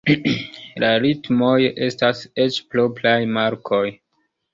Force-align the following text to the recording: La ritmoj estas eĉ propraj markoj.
La 0.83 0.87
ritmoj 1.01 1.57
estas 1.87 2.21
eĉ 2.45 2.57
propraj 2.73 3.15
markoj. 3.37 3.83